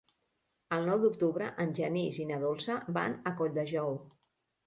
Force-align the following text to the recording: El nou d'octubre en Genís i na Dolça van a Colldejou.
El 0.77 0.85
nou 0.91 1.01
d'octubre 1.03 1.49
en 1.65 1.75
Genís 1.81 2.17
i 2.23 2.25
na 2.31 2.41
Dolça 2.45 2.77
van 2.97 3.15
a 3.33 3.37
Colldejou. 3.43 3.93